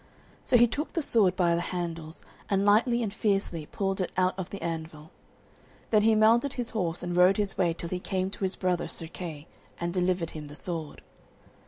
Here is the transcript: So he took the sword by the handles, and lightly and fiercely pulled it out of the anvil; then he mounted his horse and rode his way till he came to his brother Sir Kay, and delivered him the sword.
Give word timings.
So 0.43 0.57
he 0.57 0.65
took 0.65 0.93
the 0.93 1.03
sword 1.03 1.35
by 1.35 1.53
the 1.53 1.61
handles, 1.61 2.25
and 2.49 2.65
lightly 2.65 3.03
and 3.03 3.13
fiercely 3.13 3.67
pulled 3.67 4.01
it 4.01 4.11
out 4.17 4.33
of 4.35 4.49
the 4.49 4.59
anvil; 4.59 5.11
then 5.91 6.01
he 6.01 6.15
mounted 6.15 6.53
his 6.53 6.71
horse 6.71 7.03
and 7.03 7.15
rode 7.15 7.37
his 7.37 7.55
way 7.55 7.71
till 7.75 7.89
he 7.89 7.99
came 7.99 8.31
to 8.31 8.39
his 8.39 8.55
brother 8.55 8.87
Sir 8.87 9.05
Kay, 9.05 9.45
and 9.79 9.93
delivered 9.93 10.31
him 10.31 10.47
the 10.47 10.55
sword. 10.55 11.03